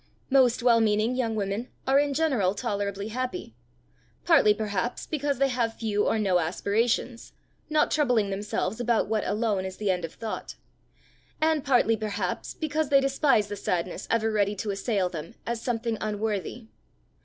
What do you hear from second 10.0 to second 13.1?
of thought and partly perhaps because they